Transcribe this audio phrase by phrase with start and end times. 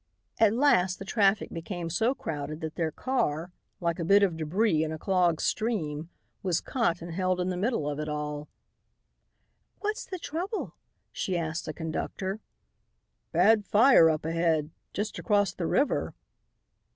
[0.39, 4.83] At last the traffic became so crowded that their car, like a bit of debris
[4.83, 6.09] in a clogged stream,
[6.41, 8.47] was caught and held in the middle of it all.
[9.81, 10.73] "What's the trouble?"
[11.11, 12.39] she asked the conductor.
[13.31, 16.15] "Bad fire up ahead, just across the river."